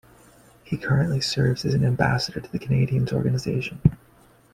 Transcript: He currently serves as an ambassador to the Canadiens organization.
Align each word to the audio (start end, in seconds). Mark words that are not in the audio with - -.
He 0.63 0.77
currently 0.77 1.21
serves 1.21 1.63
as 1.63 1.75
an 1.75 1.85
ambassador 1.85 2.39
to 2.39 2.51
the 2.51 2.57
Canadiens 2.57 3.13
organization. 3.13 3.81